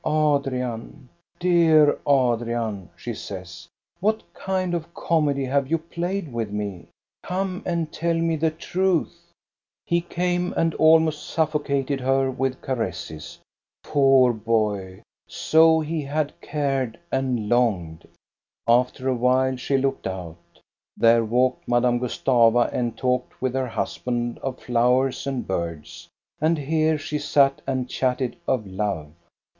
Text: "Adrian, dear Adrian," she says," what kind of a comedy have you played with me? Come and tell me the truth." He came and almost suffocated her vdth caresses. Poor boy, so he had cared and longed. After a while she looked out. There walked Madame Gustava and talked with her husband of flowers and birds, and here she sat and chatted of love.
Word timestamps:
"Adrian, 0.03 1.09
dear 1.39 1.99
Adrian," 2.09 2.89
she 2.95 3.13
says," 3.13 3.67
what 3.99 4.23
kind 4.33 4.73
of 4.73 4.85
a 4.85 4.89
comedy 4.99 5.45
have 5.45 5.69
you 5.69 5.77
played 5.77 6.33
with 6.33 6.49
me? 6.49 6.87
Come 7.21 7.61
and 7.67 7.91
tell 7.93 8.15
me 8.15 8.35
the 8.35 8.49
truth." 8.49 9.29
He 9.85 10.01
came 10.01 10.53
and 10.57 10.73
almost 10.73 11.29
suffocated 11.29 11.99
her 12.01 12.33
vdth 12.33 12.61
caresses. 12.61 13.37
Poor 13.83 14.33
boy, 14.33 15.03
so 15.27 15.81
he 15.81 16.01
had 16.01 16.33
cared 16.41 16.97
and 17.11 17.47
longed. 17.47 18.07
After 18.67 19.07
a 19.07 19.13
while 19.13 19.55
she 19.55 19.77
looked 19.77 20.07
out. 20.07 20.39
There 20.97 21.23
walked 21.23 21.67
Madame 21.67 21.99
Gustava 21.99 22.71
and 22.73 22.97
talked 22.97 23.39
with 23.39 23.53
her 23.53 23.67
husband 23.67 24.39
of 24.39 24.59
flowers 24.59 25.27
and 25.27 25.45
birds, 25.47 26.07
and 26.39 26.57
here 26.57 26.97
she 26.97 27.19
sat 27.19 27.61
and 27.67 27.87
chatted 27.87 28.35
of 28.47 28.65
love. 28.65 29.11